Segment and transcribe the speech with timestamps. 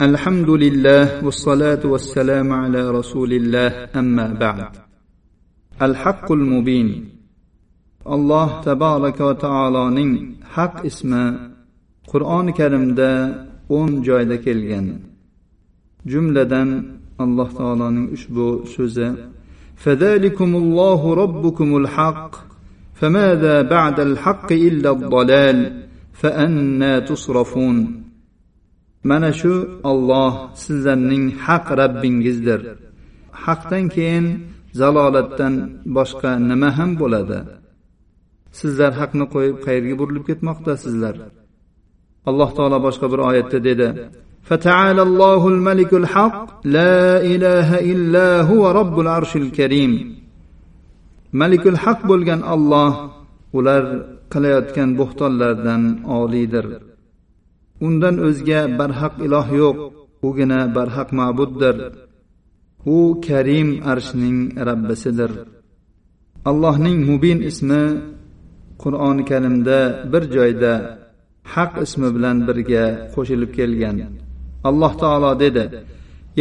[0.00, 4.68] الحمد لله والصلاة والسلام على رسول الله أما بعد
[5.82, 7.08] الحق المبين
[8.06, 11.50] الله تبارك وتعالى نين حق اسمه
[12.12, 15.00] قرآن كريم دا o'n joyda kelgan.
[16.06, 19.16] Jumladan alloh taoloning ushbu so'zi
[19.76, 22.36] فذلكم الله ربكم الحق
[22.94, 28.05] فماذا بعد الحق إلا الضلال فأنا تصرفون
[29.09, 29.53] mana shu
[29.91, 30.31] olloh
[30.63, 32.59] sizlarning haq rabbingizdir
[33.43, 34.25] haqdan keyin
[34.79, 35.53] zalolatdan
[35.97, 37.39] boshqa nima ham bo'ladi
[38.59, 41.15] sizlar haqni qo'yib qayerga burilib ketmoqdasizlar
[42.29, 43.89] alloh taolo boshqa bir oyatda dedi
[44.49, 46.97] فتعالى الله الملك الحق لا
[47.33, 49.91] إله إلا هو رب العرش الكريم
[51.33, 52.91] ملك الحق bo'lgan olloh
[53.57, 53.83] ular
[54.33, 55.81] qilayotgan bo'xtonlardan
[56.19, 56.65] oliydir
[57.85, 59.77] undan o'zga barhaq iloh yo'q
[60.27, 61.75] ugina barhaq ma'buddir
[62.95, 65.31] u karim arshning rabbisidir
[66.49, 67.83] allohning mubin ismi
[68.83, 69.79] qur'oni karimda
[70.11, 70.73] bir joyda
[71.53, 73.97] haq ismi bilan birga qo'shilib kelgan
[74.69, 75.65] alloh taolo dedi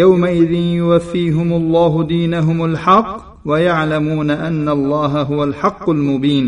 [0.02, 3.10] يومئذ يوفيهم الله دينهم الحق
[3.48, 6.46] ويعلمون أن الله هو الحق المبين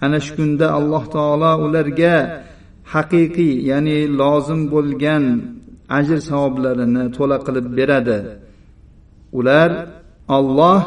[0.00, 2.16] ana shu kunda alloh taolo ularga
[2.93, 5.23] haqiqiy ya'ni lozim bo'lgan
[5.97, 8.19] ajr savoblarini to'la qilib beradi.
[9.39, 9.69] Ular
[10.37, 10.81] olloh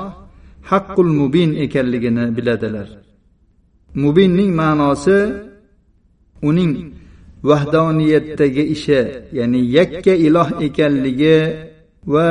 [0.71, 2.89] haqqul mubin ekanligini biladilar.
[4.03, 5.19] Mubinning ma'nosi
[6.49, 6.73] uning
[7.51, 9.01] vahdoniyatdagi ishi
[9.39, 11.39] ya'ni yakka iloh ekanligi
[12.13, 12.29] va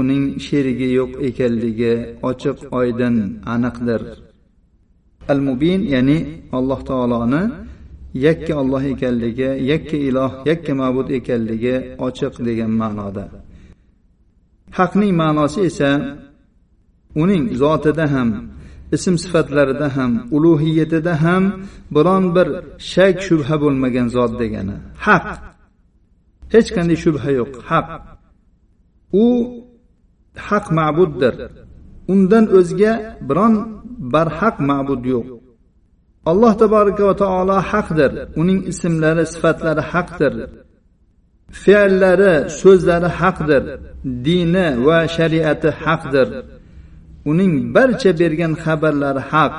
[0.00, 1.94] uning sherigi yo'q ekanligi
[2.30, 3.16] ochiq oydin
[3.54, 4.02] aniqdir.
[5.32, 6.18] Al mubin ya'ni
[6.58, 7.42] alloh taoloni
[8.14, 11.74] yakka olloh ekanligi yakka iloh yakka ma'bud ekanligi
[12.06, 13.24] ochiq degan ma'noda.
[14.78, 15.90] Haqning ma'nosi esa
[17.22, 18.30] uning zotida ham
[18.96, 21.44] ism sifatlarida ham ulug'iyatida ham
[21.94, 22.48] biron bir
[22.92, 24.76] shak shubha bo'lmagan zot degani.
[25.06, 25.26] Haq.
[26.54, 27.86] Hech qanday shubha yo'q haq.
[29.24, 29.26] U
[30.48, 31.34] haq ma'buddir.
[32.12, 32.92] Undan o'zga
[33.28, 33.54] biron
[34.12, 35.26] barhaq ma'bud yo'q.
[36.30, 38.10] Alloh taboraka va taolo haqdir.
[38.40, 40.34] Uning ismlari sifatlari haqdir.
[41.62, 43.62] Fe'llari so'zlari haqdir.
[44.26, 46.28] Dini va shariati haqdir.
[47.30, 49.54] Uning barcha bergan xabarlari haq.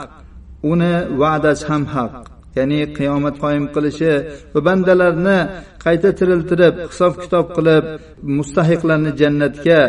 [0.72, 2.14] Uni va'dasi ham haq.
[2.58, 4.14] Ya'ni qiyomat qoyim qilishi
[4.54, 5.40] va bandalarni
[5.84, 7.86] qayta tiriltirib hisob kitob qilib
[8.38, 9.82] mustahiqlarni jannatga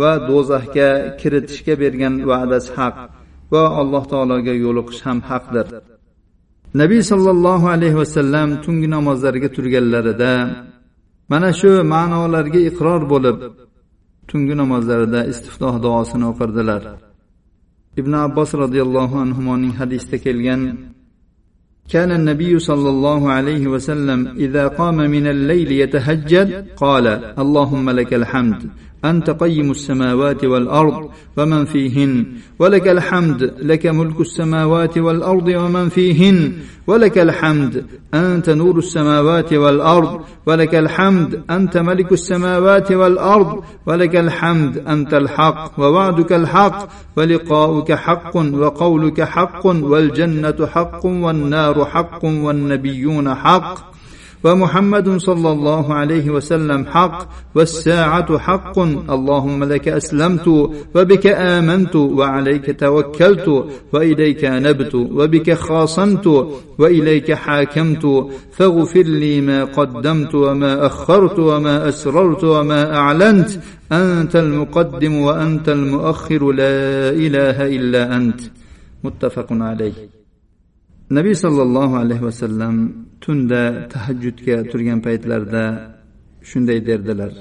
[0.00, 0.90] va do'zaxga
[1.20, 2.94] kiritishga bergan va'dasi haq
[3.52, 5.66] va alloh taologa yo'liqish ham haqdir.
[6.81, 10.33] nabiy sollallohu alayhi vasallam tungi namozlariga turganlarida
[11.31, 13.37] mana shu ma'nolarga iqror bo'lib
[14.29, 16.83] tungi namozlarida istiftoh duosini o'qirdilar
[17.99, 20.61] ibn abbos roziyallohu anhuning hadisda kelgan
[21.93, 26.49] كان النبي صلى الله عليه وسلم إذا قام من الليل يتهجد
[26.83, 27.05] قال
[27.43, 28.59] اللهم لك الحمد
[29.04, 32.26] أنت قيم السماوات والأرض ومن فيهن.
[32.58, 36.52] ولك الحمد لك ملك السماوات والأرض ومن فيهن.
[36.86, 40.20] ولك الحمد أنت نور السماوات والأرض.
[40.46, 43.62] ولك الحمد أنت ملك السماوات والأرض.
[43.86, 46.88] ولك الحمد أنت الحق ووعدك الحق.
[47.16, 49.66] ولقاؤك حق وقولك حق.
[49.66, 53.99] والجنة حق والنار حق والنبيون حق.
[54.44, 58.78] ومحمد صلى الله عليه وسلم حق والساعة حق.
[59.10, 60.48] اللهم لك أسلمت
[60.94, 66.26] وبك آمنت وعليك توكلت وإليك نبت وبك خاصمت
[66.78, 68.26] وإليك حاكمت.
[68.52, 73.50] فاغفر لي ما قدمت وما أخرت وما أسررت وما أعلنت.
[73.92, 76.52] أنت المقدم وأنت المؤخر.
[76.52, 78.40] لا إله إلا أنت.
[79.04, 80.19] متفق عليه.
[81.16, 82.74] Nabiy sollallohu alayhi vasallam
[83.22, 83.62] tunda
[83.92, 85.64] tahajjudga turgan paytlarida
[86.50, 87.32] shunday derdilar.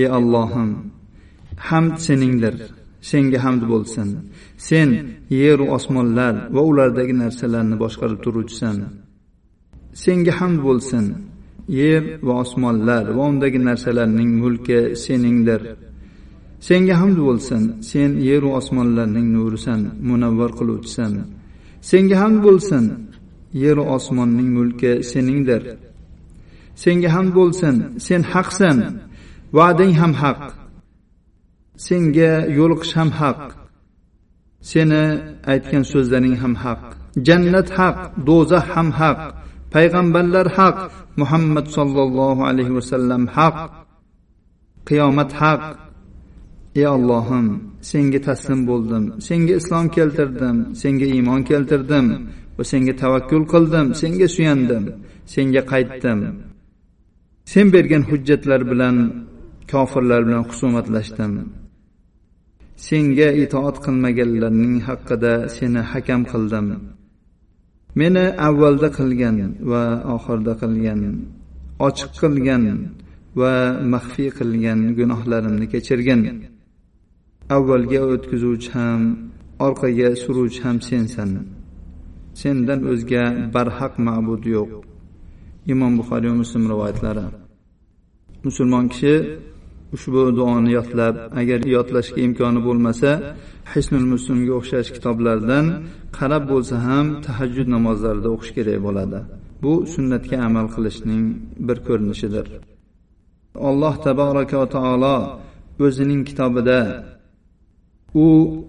[0.00, 0.70] Ey allohim
[1.68, 2.54] hamd seningdir
[3.10, 4.08] senga hamd bo'lsin.
[4.68, 4.88] Sen
[5.42, 8.76] yeru osmonlar va ulardagi narsalarni boshqarib turuvchisan.
[10.04, 11.04] Senga hamd bo'lsin.
[11.80, 15.60] Yer va osmonlar va undagi narsalarning mulki seningdir.
[16.68, 17.62] Senga hamd bo'lsin.
[17.90, 21.12] Sen yeru osmonlarning nurisan munavvar qiluvchisan.
[21.90, 22.84] Senga hamd bo'lsin
[23.62, 25.62] yeru osmonning mulki seningdir.
[26.82, 27.74] Senga hamd bo'lsin
[28.06, 28.78] sen haqsan
[29.56, 30.40] va'dang ham haq.
[31.86, 33.40] Senga yo'liqish ham haq.
[34.70, 35.04] Seni
[35.52, 36.80] aytgan so'zlaring ham haq.
[37.26, 37.96] Jannat haq
[38.28, 39.18] do'zax ham haq.
[39.74, 40.76] Payg'ambarlar haq
[41.20, 43.56] muhammad sollallohu alayhi vasallam haq.
[44.88, 45.62] Qiyomat haq.
[46.78, 47.46] Ey ollohim
[47.90, 52.06] senga taslim bo'ldim senga islom keltirdim senga iymon keltirdim
[52.56, 54.84] va senga tavakkul qildim senga suyandim
[55.34, 56.18] senga qaytdim.
[57.52, 58.96] Sen bergan hujjatlar bilan
[59.72, 61.32] kofirlar bilan husumatlashdim.
[62.86, 66.66] Senga itoat qilmaganlarning haqida seni hakam qildim.
[68.00, 69.36] Meni avvalda qilgan
[69.70, 69.82] va
[70.14, 71.00] oxirida qilgan
[71.86, 72.62] ochiq qilgan
[73.40, 73.52] va
[73.94, 76.20] maxfiy qilgan gunohlarimni kechirgin.
[77.56, 79.02] Avvalga o'tkazuvchi ham
[79.66, 81.30] orqaga suruvchi ham sensan.
[82.40, 83.24] Sendan o'zga
[83.54, 84.70] barhaq ma'bud yo'q.
[85.72, 87.26] Imom buxoriy va muslim rivoyatlari.
[88.46, 89.14] Musulmon kishi
[89.96, 93.10] ushbu duoni yodlab agar yodlashga imkoni bo'lmasa
[93.72, 95.66] hisnul muslimga o'xshash kitoblardan
[96.18, 99.18] qarab bo'lsa ham tahajjud namozlarida o'qish kerak bo'ladi.
[99.62, 101.24] Bu sunnatga amal qilishning
[101.66, 102.46] bir ko'rinishidir.
[103.68, 105.16] Alloh taboraka va taolo
[105.86, 106.80] o'zining kitobida
[108.14, 108.26] u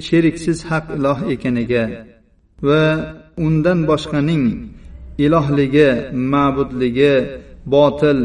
[0.08, 1.84] sheriksiz haq iloh ekaniga
[2.68, 2.84] va
[3.46, 4.46] undan boshqaning
[5.26, 5.90] ilohligi
[6.32, 7.16] ma'budligi
[7.74, 8.20] botil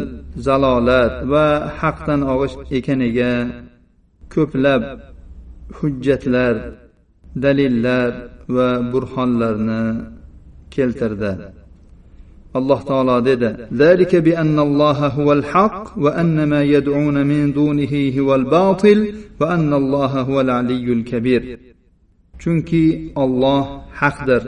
[0.46, 1.46] zalolat va
[1.80, 3.32] haqdan og'ish ekaniga
[4.34, 4.82] ko'plab
[5.78, 6.54] hujjatlar
[7.44, 8.10] dalillar
[8.54, 9.84] va burhonlarni
[10.74, 11.32] keltirdi.
[12.59, 18.99] alloh taolo dedi ذلك بأن الله هو الحق وأن ما يدعون من دونه هو الباطل
[19.39, 21.59] وأن الله هو العلي الكبير
[22.43, 23.63] chunki olloh
[24.01, 24.43] haqdir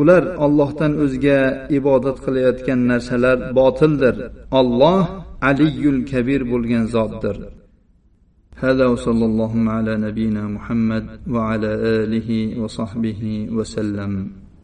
[0.00, 1.40] ular ollohdan o'zga
[1.78, 4.16] ibodat qilayotgan narsalar botildir
[4.60, 5.04] olloh
[5.50, 7.36] aliyul kabir bo'lgan zotdir
[8.66, 11.70] هذا وصلى الله على نبينا محمد وعلى
[12.02, 12.28] اله
[12.62, 13.22] وصحبه
[13.56, 14.12] وسلم